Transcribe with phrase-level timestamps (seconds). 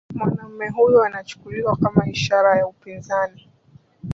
[0.15, 3.49] Mwanaume huyu anachukuliwa kama ishara ya upinzani